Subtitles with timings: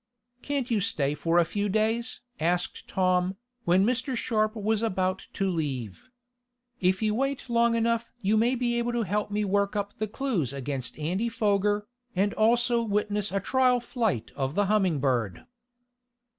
[0.41, 4.15] "Can't you stay for a few days?" asked Tom, when Mr.
[4.17, 6.09] Sharp was about to leave.
[6.79, 10.07] "If you wait long enough you may be able to help me work up the
[10.07, 11.85] clues against Andy Foger,
[12.15, 15.45] and also witness a trial flight of the Humming Bird."